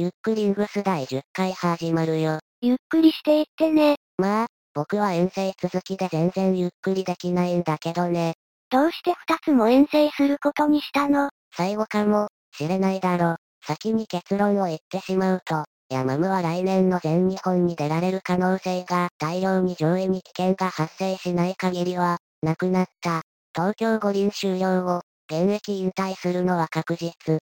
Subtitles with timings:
[0.00, 2.38] ゆっくりングス第10回始まるよ。
[2.60, 3.96] ゆっくりしていってね。
[4.16, 8.34] まあ、僕は遠征続きで全然ゆっくりできないんだけどね。
[8.70, 11.30] どうして二つも遠征することにしたの？
[11.52, 13.38] 最後かも、しれないだろ。
[13.66, 23.22] 先に結論を言ってしまうと、ヤマムは来年の全日本に出られる可能性が大量に上位に危険が発生しない限りは、なくなった。
[23.52, 27.40] 東京五輪終了後、現役引退するのは確実。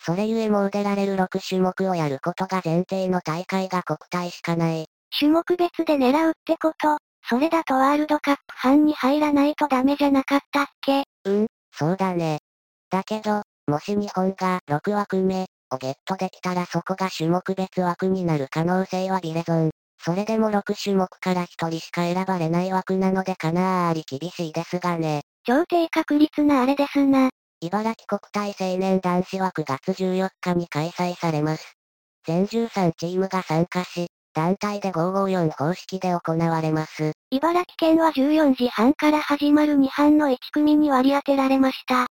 [0.00, 4.86] それゆえもう出られる6種目をやることが前提の大会が国体しかない。
[5.18, 6.98] 種目別で狙うってこと
[7.28, 11.04] それだとワールドカップ班に入らないとダメじゃなかったっけ？
[11.24, 12.38] うん、そうだね。
[12.90, 19.70] だけど、もし日本が6枠目をゲットできたらそこが種目別枠になる可能性はビレゾン。
[20.00, 25.22] それでも6種目から1人しか選ばれない枠なのでかなり厳しいですがね。
[25.44, 27.30] 超低確率なあれですな。
[27.60, 31.74] 茨城国体青年男子は9月14日に開催されます。
[32.24, 37.14] 全13チームが参加し、団体で554方式で行われます。
[37.30, 42.06] 茨城県は14時半から始まる2班の1組に割り当てられました。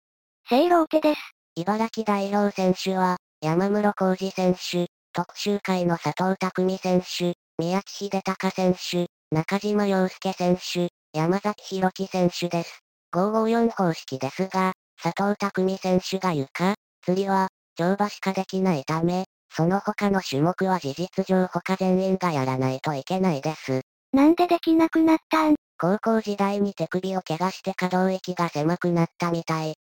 [0.49, 1.21] 正ローテです。
[1.55, 12.81] 茨城大老選手は、山室浩二選手、特集会の佐藤匠選手、宮地秀隆選手、中島洋介選手、山崎弘樹選手です。
[13.15, 23.83] 554方式ですが、佐藤匠選手が床、釣りは、乗馬しかできないため、その他の種目は事実上他全員がやらないといけないです。
[24.13, 25.57] なんでできなくなったん？
[25.79, 29.75] 高校時代に手首を怪我して可動域が狭くなったみたい。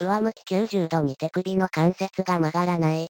[0.00, 3.08] 上向き90度に手首の関節が曲がらない。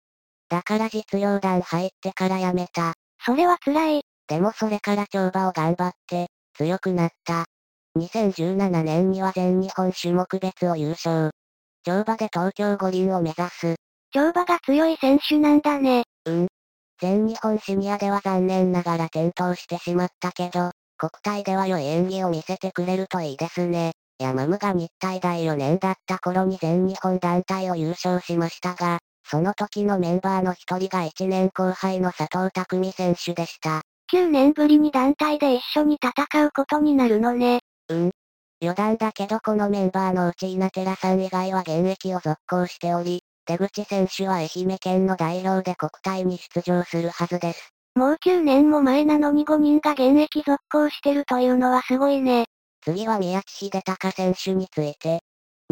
[0.49, 2.95] だから実用団入ってからやめた。
[3.25, 4.03] それは辛い。
[4.27, 7.45] でもそれから跳馬を頑張って、強くなった。
[7.99, 11.31] 2017年には全日本種目別を優勝。
[11.85, 13.75] 乗馬で東京五輪を目指す。
[14.15, 16.05] 乗馬が強い選手なんだね。
[16.27, 16.47] うん。
[17.01, 23.93] 全日本シニアでは残念ながら転倒してしまったけど、国体では良い演技を見せてくれるといいですね。
[24.21, 33.83] ヤマムが日体大4年だった頃に全日本団体を優勝しましたが、その時のメンバーの一人が1年後輩の佐藤匠選手でした。
[34.13, 37.61] 9年ぶりに団体で一緒に戦うことになるのね。
[37.89, 38.11] うん。
[38.63, 47.73] 余談だけどこのメンバーのうち稲寺さん以外は現役を続行しており、出口選手は愛媛県の代表で国体に出場するはずです。
[47.97, 52.45] もう9年も前なのに5人が現役続行してるというのはすごいね。
[52.85, 55.19] 次は宮地秀享選手について。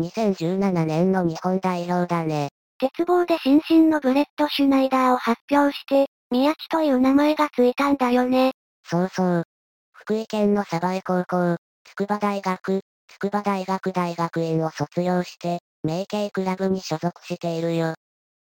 [0.00, 2.48] 2017年の日本代表だね。
[2.78, 8.50] 鉄棒で新進のブレットシュナイダーを発表して、宮地という名前がついたんだよね。
[8.84, 9.44] そうそう。
[9.92, 17.94] 福井県の鯖江高校、筑波大学、筑波大学大学院を卒業して、名系クラブに所属しているよ。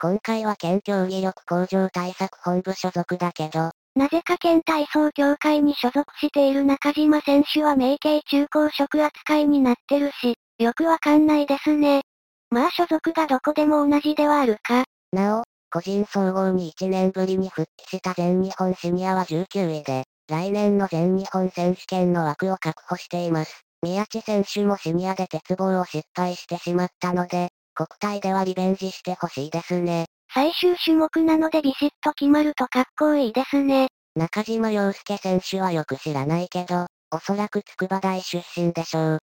[0.00, 12.02] 今回は県競技力向上対策本部所属だけど、なぜか県体操協会に所属している中島選手は名系中高職扱いになってるし、よくわかんないですね。
[12.50, 14.84] まあ所属がどこでも同じではあるか。
[15.12, 23.64] なお、個人総合に1年ぶりに復帰した全日本シニアは19位で、来年の全日本選手権の枠を確保しています。
[23.82, 30.06] 宮地選手もシニアで鉄棒を失敗してしまったので、国体ではリベンジしてほしいですね。
[30.32, 33.88] 最終種目なのでビシッと決まるとかっこいいですね。
[34.16, 39.18] 中島洋介選手はよく知らないけど、おそらく筑波大出身でしょう。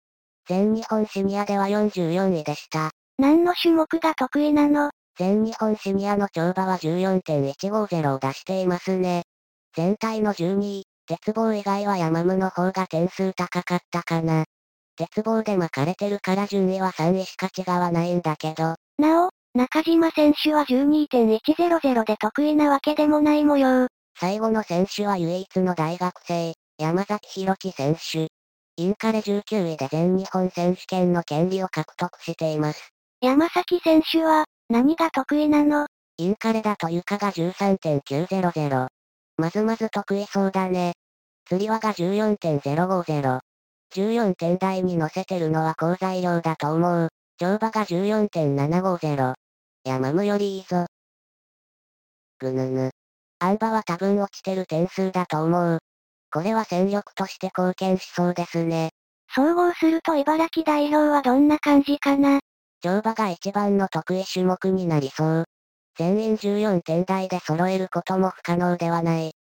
[0.47, 2.91] 全日本シニアでは44位でした。
[3.17, 4.91] 何の種目が得意なの？
[5.19, 9.23] 全日本シニアの跳馬は14.150を出していますね。
[9.75, 14.45] 全体の12位、鉄棒以外は山ムの方が点数高かったかな。
[14.95, 18.75] 鉄棒で巻かれてるから順位は3位しか違わないんだけど。
[18.99, 23.87] なお、中島選手は12.100で得意なわけでもない模様。
[24.21, 28.29] 最後の選手は唯一の大学生、山崎弘樹選手。
[28.77, 32.91] インカレ19位で全日本選手権の権利を獲得しています。
[33.23, 35.87] 山崎選手は、何が得意なの？
[36.19, 38.89] インカレだと床が13.900。
[39.41, 40.95] まずまず得意そうだね。
[41.49, 43.39] 釣り輪が14.050。
[43.95, 47.09] 14点台に乗せてるのは好材料だと思う。
[47.41, 49.33] 乗馬が14.750。
[49.83, 50.85] 山ムよりいいぞ。
[52.39, 52.91] ぐぬぬ。
[53.39, 55.79] アンバは多分落ちてる点数だと思う。
[56.31, 58.91] これは戦力として貢献しそうですね。
[59.35, 62.41] 総合すると茨城代表はどんな感じかな
[62.83, 65.45] 乗馬が一番の得意種目になりそう。
[65.97, 69.33] 全員14点台で揃えることも不可能ではない。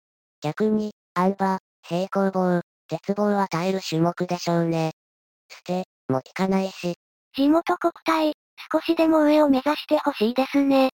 [0.41, 1.59] 逆に、アンバ、
[1.89, 4.93] 平行棒、鉄棒は耐える種目でしょうね。
[5.49, 6.97] 捨て、も効かないし。
[7.37, 8.33] 地元国体、
[8.73, 10.91] 少しでも上を目指してほしいですね。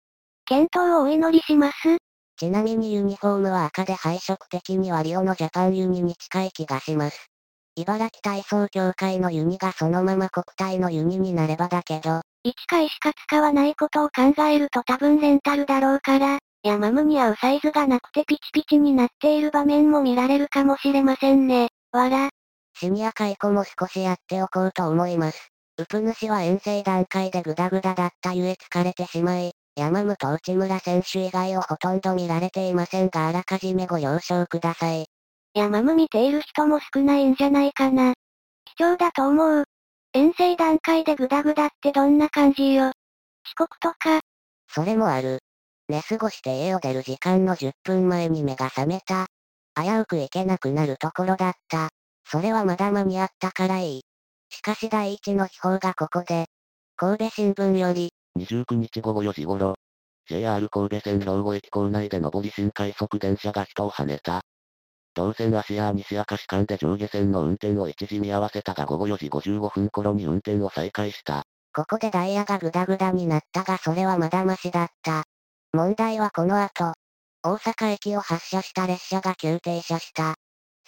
[0.46, 1.98] 健闘をお祈りします。
[2.38, 7.28] ちなみにユニフォームは赤で配色的にはリオのジャパンユニに近い気がします。
[7.76, 12.22] 茨城体操協会のユニがそのまま国体のユニになればだけど。
[12.44, 21.70] 1回しか使わないことを考えると多分レンタルだろうから、ヤマムに合うサイズがなくてピチピチになっている場面も見られるかもしれませんね。
[21.92, 22.30] わら。
[22.80, 25.50] シニア解雇も少しやっておこうと思います。
[25.78, 35.08] ウプ主は遠征段階でグダグダだったゆえ疲れてしまい、山ムと内村選手以外をほとんど見られていませんがあらかじめご了承ください。
[35.56, 38.14] 山ム見ている人も少ないんじゃないかな。
[38.78, 39.64] 貴重だと思う。
[40.14, 42.88] 遠征段階でグダグダってどんな感じよ。
[42.88, 42.94] 遅
[43.58, 44.22] 刻とか。
[44.68, 45.40] それもある。
[45.92, 49.28] 寝過ごして家を出る時間の10分前に目が覚めた。
[49.76, 51.90] 危うく行けなくなるところだった。
[52.26, 54.02] それはまだ間に合ったからいい。
[54.50, 56.46] しかし第一の秘宝がここで。
[56.96, 58.14] 神戸新聞より。
[58.40, 59.76] 29日午後4時頃。
[60.30, 64.44] JR 神戸線兵庫駅構内で上り新快速電車が人を跳ねた。
[65.14, 71.44] 同線芦屋西明石間で上下線の運転を一時見合わせたが午後4時55分頃に運転を再開した。
[71.76, 75.26] ここでダイヤがグダグダになったがそれはまだマシだった。
[75.74, 76.94] 問題はこの後、
[77.44, 80.36] 大阪駅を発車した列車が急停車した。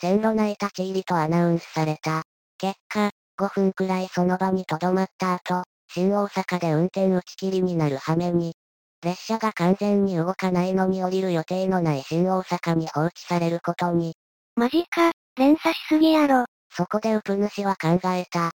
[0.01, 2.23] 線路内立ち入りとアナウンスされた。
[2.57, 5.63] 結果、5分くらいその場に留まった後、
[5.93, 8.55] 新大阪で運転打ち切りになる羽目に、
[9.01, 14.15] 列車が完全に動かないのに降りる予定のない新大阪に放置されることに。
[14.55, 16.45] マジか、連鎖しすぎやろ。
[16.69, 18.51] そこでウプ主は考えた。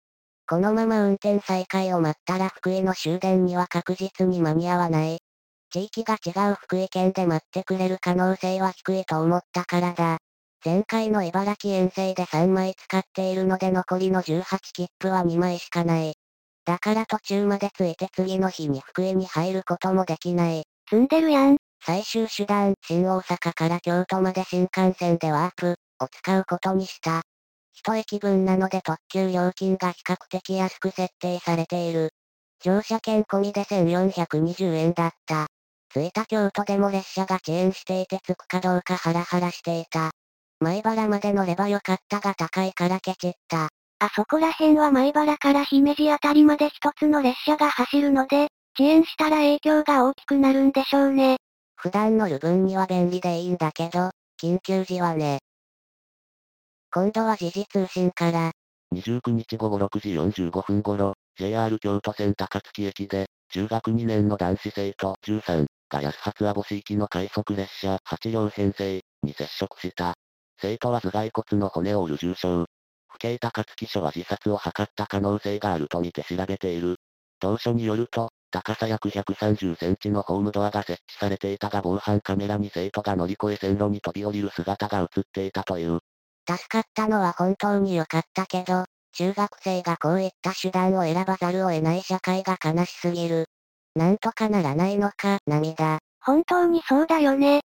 [0.49, 5.19] このまま運転再開を待ったら福井の終電には確実に間に合わない。
[5.69, 10.17] 地域が違う福井県で待ってくれる可能性は低いと思ったからだ。
[10.63, 14.43] 前回の茨城遠征で3枚使っているので残りの18
[14.73, 16.15] 切符は2枚しかない。
[16.65, 20.63] だから途中までついて次の日に福井に入ることもできない。
[20.89, 21.57] 積んでるやん。
[21.85, 27.21] 最終手段、新大阪から京都まで新幹線でワープを使うことにした。
[27.73, 32.09] 一駅分なので特急料金が比較的安く設定されている。
[32.61, 35.47] 乗車券込みで1420円だった。
[35.93, 40.11] 着いた京都でも列車が遅延していて着くかどうかハラハラしていた。
[40.59, 43.69] 前原まで乗ればよかったが高いからケチった。
[43.99, 48.47] あそこら辺は前原から姫路あたりまで一つの列車が走るので、
[48.79, 51.37] 遅延したら影響が大きくなるんでしょうね。
[51.75, 54.11] 普段乗る分には便利でいいんだけど、
[54.41, 55.39] 緊急時はね。
[56.91, 58.51] 今度は時事通信から。
[58.93, 70.15] 29日午後6時45分頃、JR 京都線高槻駅で、中学2年の男子生徒13が安発網干行きの快速列車8両編成に接触した。
[70.59, 72.65] 生徒は頭蓋骨の骨を折る重傷、
[73.07, 76.97] 府警高槻署は自殺を図った可能性があるとみて調べている。
[77.39, 85.99] 当初によると、高さ約130センチのホームドアが設置されていたが防犯カメラに生徒が乗り越え線路に飛び降りる姿が映っていたという。
[86.49, 93.47] 助かったのは本当に良かったけど、中学生がこういった手段を選ばざるを得ない社会が悲しすぎる。
[93.97, 95.97] なんとかならないのか、涙。
[96.21, 97.61] 本当にそうだよね。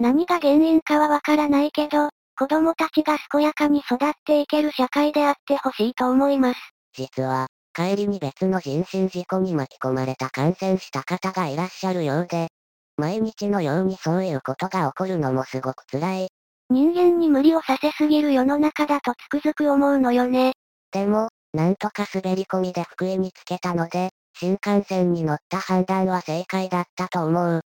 [0.00, 6.60] 何が原因かはわからないけど、子供たちが健やかに育っていける社会であってほしいと思います。
[6.92, 12.48] 実は、帰りに別の人身事故に巻き込まれた感染した方がいらっしゃるようで、
[12.96, 16.28] 毎日のようにそういうことが起こるのもすごく辛い。
[16.68, 20.52] 人間に無理をさせすぎる世の中だとつくづく思うのよね。
[20.90, 27.60] でも、なんとか滑り込みで福井につけたので、新幹線に乗った判断は正解だったと思う。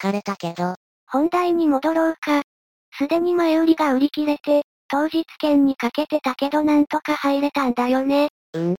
[0.00, 0.74] 疲れたけど。
[1.06, 2.42] 本題に戻ろうか。
[2.96, 8.28] すでに前売りが売り切れて、当日券にかけてたけどなんとか入れたんだよね。
[8.54, 8.76] うん。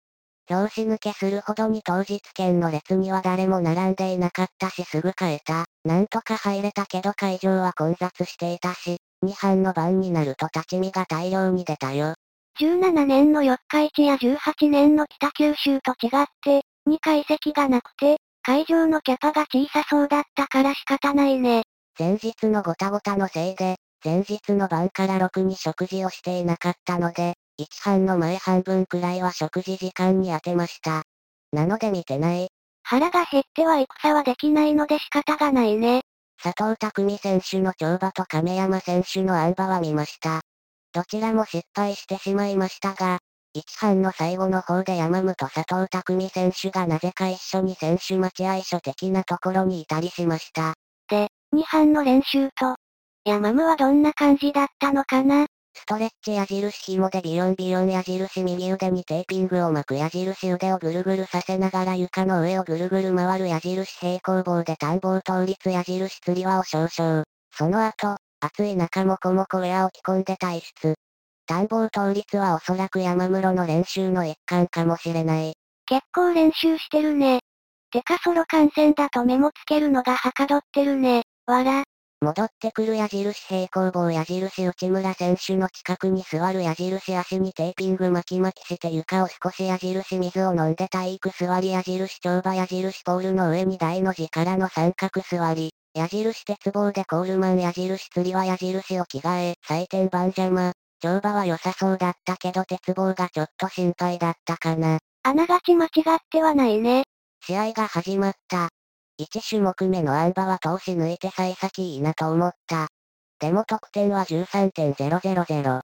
[0.49, 5.65] 拍子抜けするほどに当日券の列には誰も並んでいなかったしすぐ買えた。
[5.85, 12.15] なんとか入れたけど会場は混雑していたし、2班の番になると立ち見が大量に出たよ。
[12.59, 21.63] 17年の四日市や18年の北九州と違って、2階席がなくて、会場のキャパが小さそうだったから仕方ないね。
[21.97, 31.03] 前日のごたごたのせいで、前日の晩からろくに食事をしていなかったので、1班の前半分くらいは食事時間に当てました。
[31.51, 32.47] なので見てない。
[32.83, 36.01] 腹が減っては戦はできないので仕方がないね。
[36.41, 40.41] 佐藤匠選手の跳馬と亀山選手の安馬は見ました。
[40.93, 43.19] どちらも失敗してしまいましたが、
[43.53, 50.75] 1班の最後の方で山本佐藤匠選手がなぜか一緒に選手待合所的なところにいたりしました。
[51.09, 52.75] で、2班の練習と、
[53.25, 55.47] ヤマムはどんな感じだったのかな？
[55.73, 67.23] ストレッチ矢印紐でビヨンビヨン矢印右腕にテーピングを巻く矢印腕をぐるぐるさせながら床の上をぐるぐる回る矢印平行棒で田んぼ倒立矢印釣り輪を少々。
[67.53, 70.95] その後、暑い中もこもこウェアを着込んで退出。
[71.51, 75.53] 探訪倒立はおそらく山室の練習の一環かもしれない。
[75.85, 77.41] 結構練習してるね。
[77.91, 81.23] てかソロ観戦だとメモつけるのがはかどってるね。
[81.45, 81.83] わら。
[82.21, 95.71] 戻ってくる矢印平行棒矢印内村選手の近くに座る矢印足にテーピング巻き巻きして床を少し矢印水を飲んで体育座り矢印跳馬矢印ポールの上に台の字からの三角座り。
[95.95, 100.71] 矢印鉄棒でコールマン矢印釣りは矢印を着替え、採点番邪魔。
[101.01, 104.99] 跳馬は良さそうだったけど鉄棒がちょっと心配だったかな。
[105.23, 107.03] あながち間違ってはないね。
[107.45, 108.69] 試合が始まった。
[109.19, 112.87] 1種目目のアンバは通し抜いて幸先いいなと思った。
[113.39, 115.81] でも得点は13.000。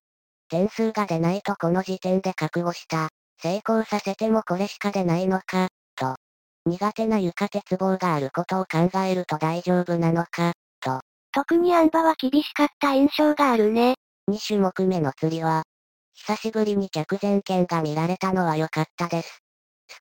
[0.50, 3.10] 点数が出ないとこの時点で覚悟した。
[3.42, 6.16] 成功させてもこれしか出ないのか、と。
[6.66, 11.02] 苦手な床鉄棒があることを考えると大丈夫なのか、と。
[11.32, 13.96] 特にアンバは厳しかった印象があるね。
[14.30, 15.64] 2種目目の釣りは、
[16.14, 19.40] 久しぶりに着前剣が見られたのは良かったです。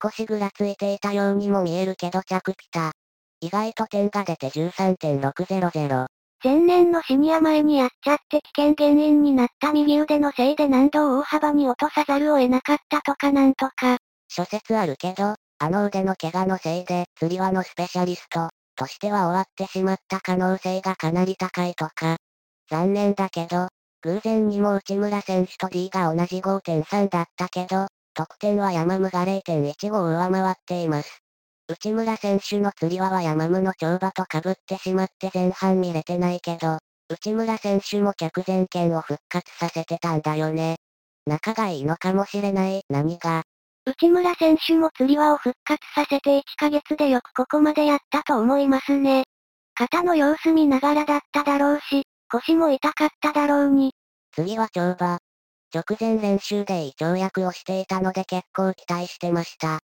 [0.02, 2.92] 少しぐらついていたようにも見えるけど着ピタ。
[3.40, 6.06] 意外と点が出て13.600。
[6.42, 13.98] 前年のシニア前にやっちゃって危険原因になった右腕のせいで難度を大幅に落とさざるを得なかったとかなんとか。
[14.28, 22.16] 諸説あるけど、あの腕の怪我のせいで、釣り輪のスペシャリスト、としては終わってしまった可能性がかなり高いとか。
[22.68, 23.68] 残念だけど、
[24.04, 31.18] 偶然にも内村選手と D が同じ5.3だったけど、得点は山ムが0.15上回っています。
[31.68, 40.76] 内村選手の釣り輪は山ムの跳馬と被ってしまって前半見れてないけど、内村選手も着前剣を復活させてたんだよね。
[41.26, 43.42] 仲がいいのかもしれない、何が？
[43.84, 49.24] 内村選手も釣り輪を復活させて1ヶ月でよくここまでやったと思いますね。
[49.74, 53.92] 肩の様子見ながらだっただろうし、腰も痛かっただろうに。
[54.32, 55.18] 次は跳馬。
[55.74, 59.80] 直前練習でいい跳躍をしていたので結構期待してました。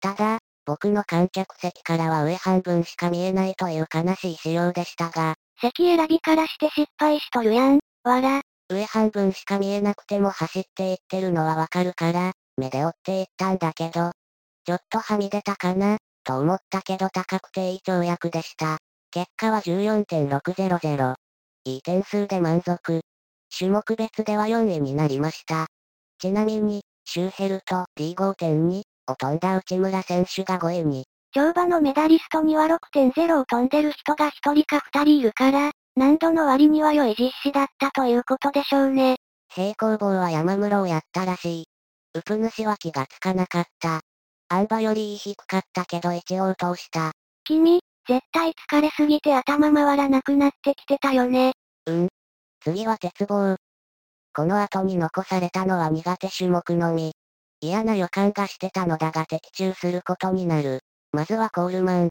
[0.00, 5.34] ただ、僕の観客席からは上半分しか見えないという悲しい仕様でしたが。
[5.60, 8.42] 席選びからして失敗しとるやん、わら。
[8.68, 14.10] 上半分しか見えなくても走っていってるのはわかるから、目で追っていったんだけど、
[14.64, 18.78] ちょっとはみ出たかな、と思ったけど高くていい跳躍でした。
[19.12, 21.14] 結果は14.600。
[21.66, 23.00] いい点数で満足。
[23.58, 25.66] 種目別では4位になりました。
[26.20, 31.06] ちなみに、シューヘルと D5.2 を飛んだ内村選手が5位に。
[31.34, 39.16] 跳馬のメダリストには6.0を飛んでる人が1人か2人いるから、難度の割には良い実施だったということでしょうね。
[39.52, 41.64] 平行棒は山室をやったらしい。
[42.14, 44.02] ウプ主は気がつかなかった。
[44.48, 47.12] アンバより低かったけど一応通した。
[47.44, 51.52] 君、絶対疲れすぎて頭回らなくなってきてたよね。
[51.86, 52.08] うん。
[52.60, 53.56] 次は鉄棒。
[54.32, 57.12] この後に残されたのは苦手種目のみ。
[57.60, 60.80] 嫌な予感がしてたのだが的中することになる。
[61.12, 62.10] まずはコールマン。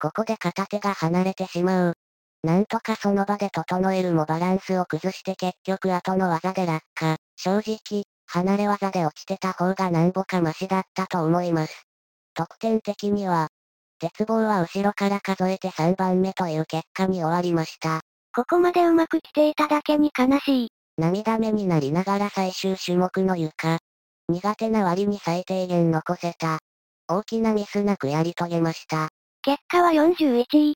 [0.00, 1.94] ここで片手が離れてしまう。
[2.42, 7.16] なんとかその場で整えるもバランスを崩して結局後の技で落下。
[7.36, 11.84] 正直、離れ技で落ちてた方がなんぼかマシだったと思います。
[12.34, 13.48] 得点的には、
[13.98, 18.00] 鉄棒は後ろから数えて3番目という結果に終わりました。
[18.34, 20.68] ここまでうまく来ていただけに悲しい。
[20.96, 23.78] 涙目になりながら最終種目の床。
[24.28, 26.58] 苦手な割に最低限残せた。
[27.08, 29.08] 大きなミスなくやり遂げました。
[29.42, 30.74] 結果は41位。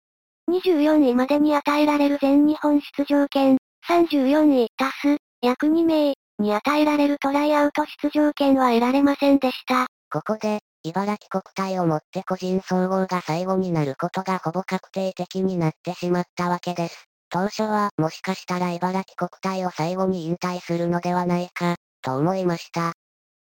[0.51, 3.59] 24位までに与えられる全日本出場権、
[3.89, 9.87] 34位、足す、約2名、に与えられるトライアウト出場権は得られませんでした。
[10.11, 17.09] ここで、茨城国体をもって個人総合が最後になることがほぼ確定的になってしまったわけです。
[17.31, 22.93] 当初は、もしかしたら茨城国体を最後に引退するのではないか、と思いました。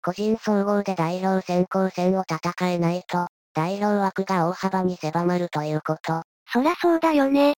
[0.02, 6.22] 個人総合で代表選考戦を戦えないと、代表枠が大幅に狭まるということ。
[6.52, 7.54] そらそうだよね。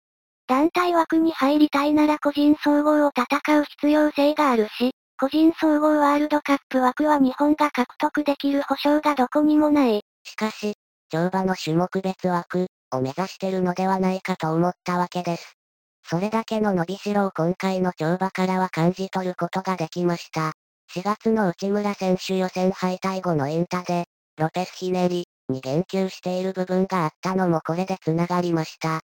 [0.46, 10.02] 団体枠に入りたいなら個人総合を戦う必要性があるし、個人総合ワールドカップ枠は日本が獲得できる保証がどこにもない。
[10.22, 10.74] しかし、
[11.12, 15.56] 跳馬の種目別枠を目指してるのではないかと思ったわけです。
[16.04, 20.52] それだけの伸びしろを今回の跳馬からは感じ取ることができました。
[20.94, 24.04] 4月の内村選手予選敗退後のインタで、
[24.36, 29.00] ロペスひねりに言及している部分があったのもこれで繋がりました。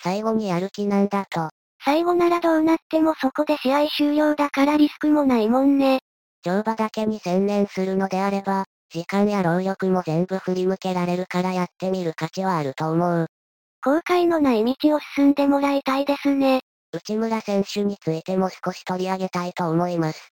[0.00, 1.50] 最後にやる気なんだと、
[1.84, 6.00] 最後ならどうなってもそこで試合終了だからリスクもないもんね。
[6.44, 13.26] 乗馬だけに専念するのであれば、時間や労力も全部振り向けられるからやってみる価値はあると思う。
[13.84, 16.60] 後悔のない道を進んでもらいたいですね。
[16.92, 20.30] 内村選手についても少し取り上げたいと思います。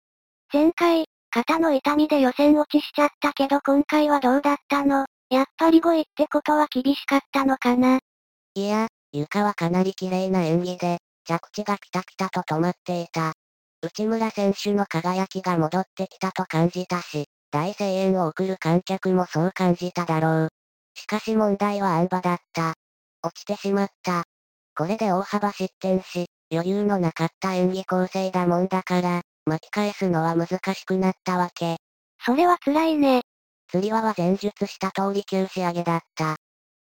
[0.53, 5.07] 前回、肩の痛みで予選落ちしちゃったけど今回はどうだったの？
[5.31, 8.01] やっぱり5位ってことは厳しかったのかな？
[8.55, 13.33] いや、床はかなり綺麗な演技で、着地がピタピタと止まっていた。
[13.83, 20.49] 内村選手の輝きが戻ってきたと感じたし、大声援を送る観客もそう感じただろう。
[20.95, 22.75] しかし問題はあん馬だった。
[23.23, 24.25] 落ちてしまった。
[24.77, 31.77] これで大幅失点し、余裕のなかった演技構成だもんだから、巻き返すのは難しくなったわけ。
[32.25, 33.23] それは辛いね。
[33.71, 36.37] 釣り輪は前述した通り9仕上げだった。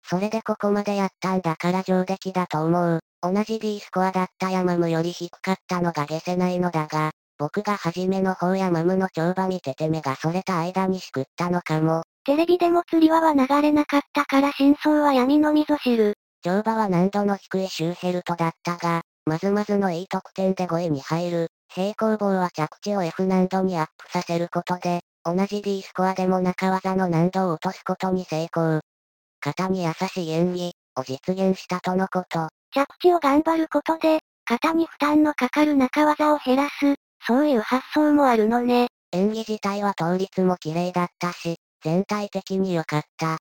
[0.04, 3.00] それでここまでやったんだから上出来だと思う。
[3.22, 12.04] 同じ D スコアだったヤマムより低かったのが消せないのだが、僕が初めの方ヤマムの跳馬見てて目がそれた間にしくったのかも。
[12.26, 16.16] テレビでも釣り輪は流れなかったから真相は闇の溝知る。
[16.46, 21.48] 跳馬は難度の低いシューヘルトだったが、まずまずのいい得点で5位に入る。
[21.74, 28.80] 平行棒は着地を F 難度にアップさせることで、同じ D スコアでも中技の難度を落とすことに成功。
[29.42, 32.50] 肩に優しい演技を実現したとのこと。
[32.72, 36.96] 着地を頑張ることで、肩に負担のかかる中技を減らす、
[37.26, 38.88] そういう発想もあるのね。
[39.12, 43.38] 演技自体は倒立も綺麗だったし、全体的に良かった。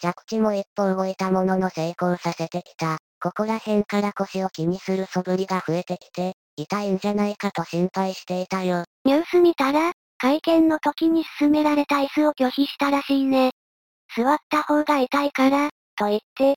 [0.00, 2.98] 着地も一歩動いたものの成功させてきた。
[3.20, 8.84] ここら辺から腰を気にする素振りが増えてきて、痛いんじゃないかと心配していたよ。
[9.04, 13.50] ニュース見たら、会見の時に勧められた椅子を拒否したらしいね。
[14.16, 16.56] 座った方が痛いから、と言って。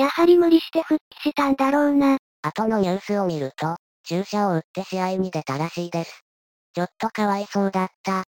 [0.00, 2.16] やはり無理して復帰したんだろうな。
[2.40, 6.22] 後のニュースを見ると、注射を打って試合に出たらしいです。
[6.74, 8.24] ちょっとかわいそうだった。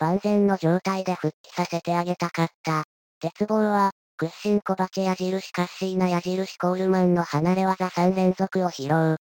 [0.00, 2.82] 万全の状態で復帰させてあげたかった。
[3.20, 9.18] 鉄棒は、屈伸小鉢矢印カッシーナ矢印コールマンの離れ技3連続を披露。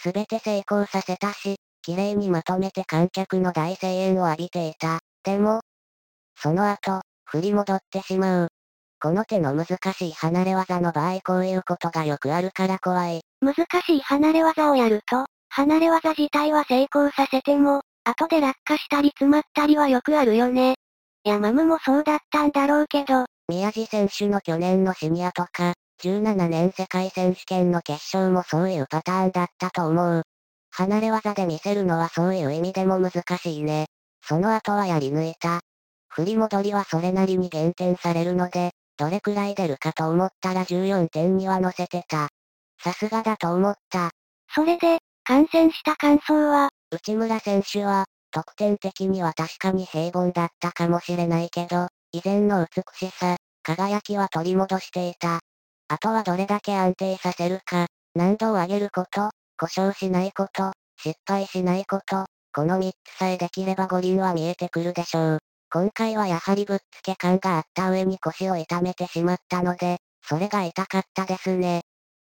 [0.00, 5.00] すべて成功させたし、綺麗にまとめて観客の大声援を浴びていた。
[5.24, 5.60] でも、
[6.40, 8.48] その後、振り戻ってしまう。
[9.00, 13.20] この手の難しい離れ技の場合こういうことがよくあるから怖い。
[13.40, 20.74] 難しい離れ技をやると、離れ技自体は成功させても、後で落下したり詰まったりはよくあるよね。
[21.24, 30.22] ヤマムもそうだったんだろうけど、宮地選手の去年のシニアとか、17年世界選手権の決勝もそういうパターンだったと思う。
[30.70, 33.86] 離れ技で見せるのはそういう意味でも難しいね。
[34.22, 35.60] その後はやり抜いた。
[36.08, 42.28] 振り戻りはそれなりに減点されるので、どれくらい出るかと思ったら14点には乗せてた。
[42.82, 44.10] さすがだと思った。
[44.54, 55.40] それで、観戦した感想は、内村選手は、得点的には確かに平凡だったかもしれないけど、以前の美しさ、輝きは取り戻していた。
[55.88, 65.38] あとはどれだけ安定させるか、難度を上げること、故障しないこと、失敗しないこと、この3つさえできれば五輪は見えてくるでしょう。
[65.70, 71.82] 今回はやはりぶっつけ感があった上に腰を痛めてしまったので、それが痛かったですね。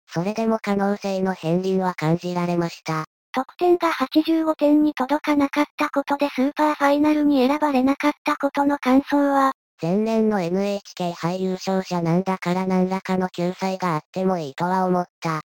[0.09, 3.05] それでも可能性の片鱗は感じられました。
[3.35, 9.53] 得点が85点に届かなかったことでスーパーファイナルに選ばれなかったことの感想は、
[9.83, 15.41] 前年の NHK 杯優勝者なんだから何らかの救済があってもいいとは思った。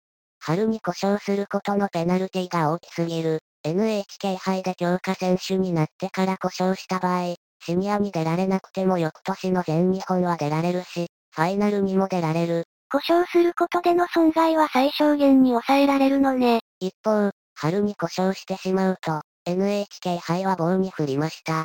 [0.40, 3.40] 春に故障することのペナルティが大きすぎる。
[3.64, 12.64] NHK 杯で強化選手になってから故障した場合、シニアに出られなくても翌年の全日本は出られるし、ファイナルにも出られる。
[12.90, 16.60] 故障することでの損害は最小限に抑えられるのね。
[16.78, 21.64] 一方、春に故障してしまうと、NHK 杯は棒に振りました。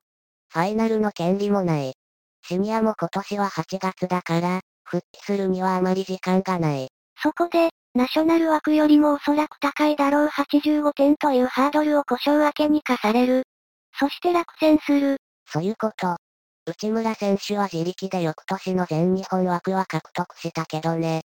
[0.52, 1.94] ファイナルの権利もない。
[2.48, 6.88] シニアも今年は8月だから、復帰するにはあまり時間がない。
[7.22, 13.44] そこで、ナショナル枠よりもおそらく高いだろう85点というハードルを故障明けに課される。
[14.00, 15.18] そして落選する。
[15.52, 16.18] そういうこと。
[16.66, 21.22] 内村選手は自力で翌年の全日本枠は獲得したけどね。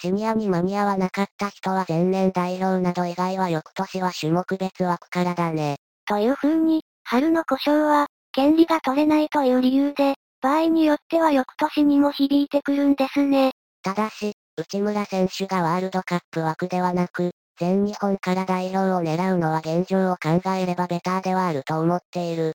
[0.00, 5.76] シニアに間に合わなかった人は前年代表など以外は翌年は種目別枠からだね。
[6.06, 13.52] という風に、春の故障は、権利が取れないという理由で、場合によっては翌年にも響いてくるんですね。
[13.82, 22.52] ただし、内村選手がワールドカップ枠ではなく、全日本から代表を狙うのは現状を考えればベターではあると思っている。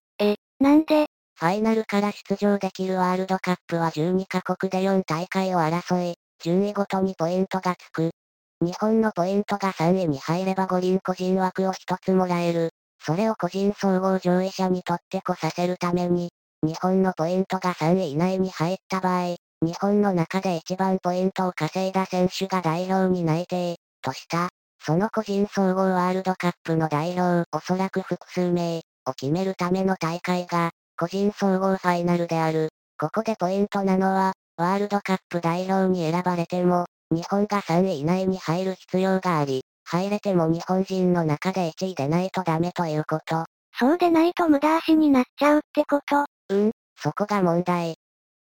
[0.59, 1.05] なんで、
[1.39, 8.11] ファイナルから出場できるワールドカップは12カ国で4大会を争い、順位ごとにポイントがつく。
[8.59, 12.71] 日本のポイントが3位に入れば五輪個人枠を1つもらえる。
[13.01, 16.29] それを個人総合上位者にとってこさせるために、
[16.61, 24.49] 日本のポイントが3位以内に入った場合、日本の中で一番ポイントを稼いだ選手が代表に内定、とした。
[24.81, 32.69] その個人総合ワールドカップの代表、おそらく複数名、を決めるための大会が、個人総合ファイナルである。
[32.97, 43.45] ここでポイントなのは、ワールドカップ代表に選ばれても、日本が3位以内に入る必要があり、入れても日本人の中で1位でないとダメということ。
[43.79, 47.95] そうでないと無駄足になっちゃうってことうん、そこが問題。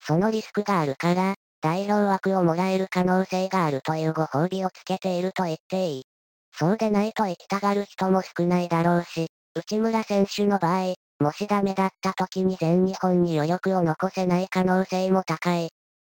[0.02, 6.04] そのリスクがあるから、代表枠をもらえる可能性があるというご褒美をつけていると言っていい。
[6.58, 15.70] そうでないと行きたがる人も少ないだろうし、内村選手の場合、もしダメだった時に全日本に余力を残せない可能性も高い。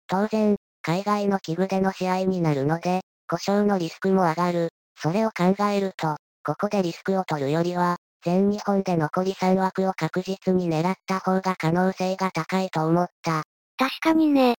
[0.06, 4.68] 当然、海外の器具での試合になるので、故障のリスクも上がる。
[4.96, 13.42] それを考えると、ここでリスクを取るよりは、全日本で残り3枠を確実に狙った方が可能性が高いと思った。
[13.76, 14.54] 確かにね。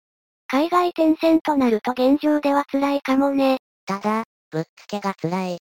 [0.46, 3.58] 海外転戦となると現状では辛いかもね。
[3.86, 5.58] ただ、ぶっつけが辛い。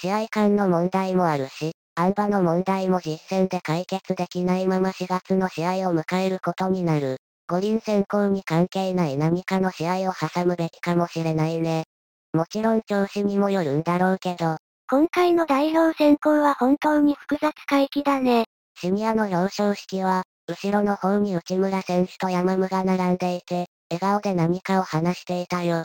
[0.00, 7.18] 試合間の問題もあるし、アンバの問題も実戦で解決できないまま4月の試合を迎えることになる。
[7.48, 11.84] 五輪選考に関係ない何かの試合を挟むべきかもしれないね。
[12.32, 14.56] もちろん調子にもよるんだろうけど。
[14.88, 18.46] 今回の代表選考は本当に複雑回帰だね。
[18.80, 25.84] シニアの表彰式は、後ろの方に内村選手と山ムが並んでいて、笑顔で何かを話していたよ。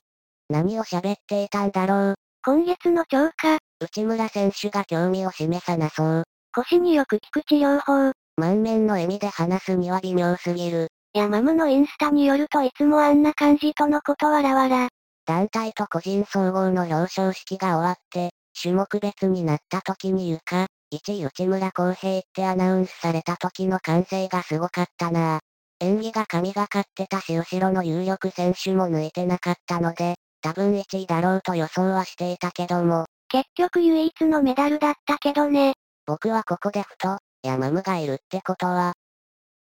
[0.49, 2.15] 何を喋っていたんだろう。
[2.43, 3.57] 今月の超過。
[3.79, 6.23] 内村選手が興味を示さなそう。
[6.53, 8.13] 腰によく効く治療法。
[8.37, 10.87] 満面の笑みで話すには微妙すぎる。
[11.13, 14.89] ヤマムのインスタによるといつもあんな感じとのことわらわら。
[15.25, 25.41] 団体と個人総合の表彰式が終わって、種目別になった時に床、1位内村航平ってアナウンスされた時の歓声がすごかったな
[25.79, 33.05] 演技が神がかってたし後ろの有力選手も抜いてなかったので、多分1位だろうと予想はしていたけども。
[33.29, 35.73] 結局唯一のメダルだったけどね。
[36.05, 38.93] 僕はここでふと、ヤマムがいるってことは、っ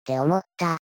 [0.04, 0.78] て思った。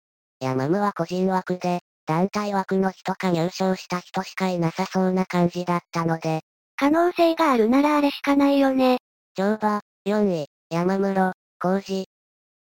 [0.41, 6.41] ヤマムは個人枠で、団体枠の人か入賞した人しかいなさそうな感じだったので。
[6.75, 8.97] 可能性があるならあれしかないよね。
[9.37, 12.05] 乗馬、4位、山室、浩二。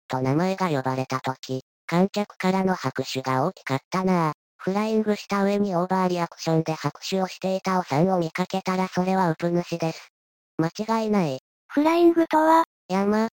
[0.09, 4.33] と名前が呼ばれた時、観客からの拍手が大きかったな
[4.64, 10.12] フライングした上にオーバーリアクションで拍手をしていたおさんを見かけたらそれはウプ主です。
[10.57, 11.40] 間違いない。
[11.66, 12.62] フライングとは？
[12.88, 13.29] 山。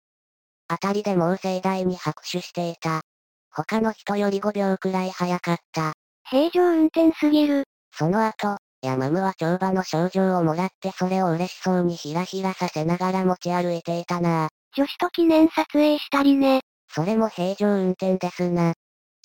[0.68, 3.02] あたりでもう盛大に拍手していた。
[3.50, 5.92] 他の人より5秒くらい早かった。
[6.30, 7.64] 平常運転すぎる。
[7.92, 16.62] その後、ヤマムは帳場の賞状をもらってそれを嬉しそうにひらひらさせながら持ち歩いていたな女子と記念撮影したりね。
[16.90, 18.72] それも平常運転ですな。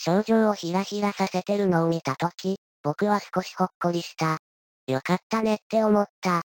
[0.03, 4.37] 症状をひらひらさせてるのを見たとき、僕は少しほっこりした。
[4.87, 6.41] よかったねって思った。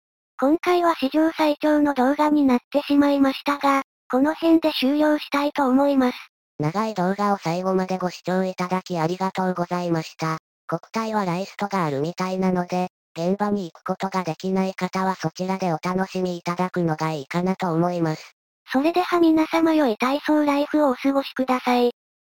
[0.41, 6.19] 今回は史上最長の動画になってしまいましたが、この辺で終了したいと思います。
[6.59, 10.38] 長い動画を最後までご視聴いただきありがとうございました。
[10.67, 18.33] 国体はライストがあるみたいなので、現場に行くことができない方はそちらでお楽しみいただくのがいいかなと思います。
[18.73, 21.93] それでは皆様良い体操ライフをお過ごしください。